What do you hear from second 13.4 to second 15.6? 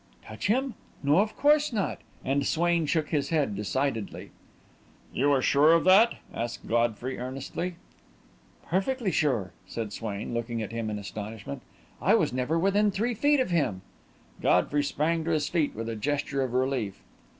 him." Godfrey sprang to his